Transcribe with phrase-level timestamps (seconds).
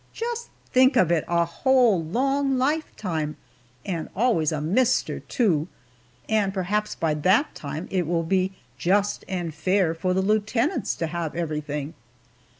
[0.13, 3.37] Just think of it a whole long lifetime
[3.85, 5.67] and always a Mister, too
[6.27, 11.05] and perhaps by that time it will be "just and fair" for the lieutenants to
[11.05, 11.93] have everything!